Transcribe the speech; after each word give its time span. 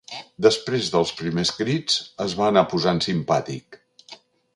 Després 0.43 0.87
dels 0.93 1.11
primers 1.19 1.51
crits 1.57 1.97
es 2.25 2.33
va 2.39 2.47
anar 2.53 2.65
posant 2.73 3.03
simpàtic. 3.09 3.79